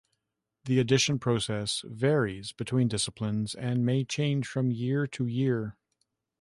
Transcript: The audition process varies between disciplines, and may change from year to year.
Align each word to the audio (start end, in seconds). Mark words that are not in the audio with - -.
The 0.65 0.79
audition 0.79 1.19
process 1.19 1.83
varies 1.85 2.53
between 2.53 2.87
disciplines, 2.87 3.53
and 3.53 3.85
may 3.85 4.03
change 4.03 4.47
from 4.47 4.71
year 4.71 5.05
to 5.05 5.27
year. 5.27 5.77